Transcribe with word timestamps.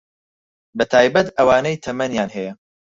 بەتایبەت 0.77 1.27
ئەوانەی 1.37 1.81
تەمەنیان 1.83 2.29
هەیە 2.35 2.53